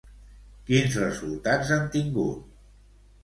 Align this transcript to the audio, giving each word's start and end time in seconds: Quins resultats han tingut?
Quins 0.69 0.95
resultats 1.01 1.73
han 1.77 1.85
tingut? 1.97 2.49